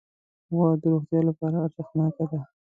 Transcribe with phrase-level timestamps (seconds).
[0.53, 2.39] غوا د روغتیا لپاره ارزښتناکه ده.